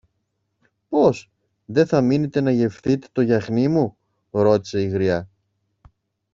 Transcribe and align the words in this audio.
Πώς; 0.89 1.31
Δε 1.65 1.85
θα 1.85 2.01
μείνετε 2.01 2.41
να 2.41 2.51
γευθείτε 2.51 3.07
το 3.11 3.21
γιαχνί 3.21 3.67
μου; 3.67 3.97
ρώτησε 4.31 4.81
η 4.81 4.87
γριά. 4.87 5.29